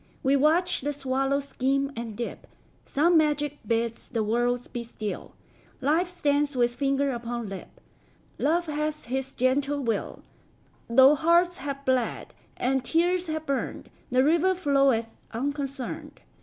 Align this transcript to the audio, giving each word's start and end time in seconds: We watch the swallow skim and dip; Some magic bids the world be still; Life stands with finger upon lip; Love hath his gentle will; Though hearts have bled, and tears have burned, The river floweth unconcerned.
We 0.23 0.35
watch 0.35 0.81
the 0.81 0.93
swallow 0.93 1.39
skim 1.41 1.91
and 1.95 2.17
dip; 2.17 2.47
Some 2.85 3.19
magic 3.19 3.59
bids 3.67 4.07
the 4.07 4.23
world 4.23 4.67
be 4.73 4.83
still; 4.83 5.33
Life 5.79 6.09
stands 6.09 6.55
with 6.55 6.73
finger 6.73 7.11
upon 7.11 7.47
lip; 7.49 7.79
Love 8.39 8.65
hath 8.65 9.05
his 9.05 9.31
gentle 9.31 9.83
will; 9.83 10.23
Though 10.89 11.13
hearts 11.13 11.57
have 11.57 11.85
bled, 11.85 12.33
and 12.57 12.83
tears 12.83 13.27
have 13.27 13.45
burned, 13.45 13.91
The 14.09 14.23
river 14.23 14.55
floweth 14.55 15.17
unconcerned. 15.33 16.19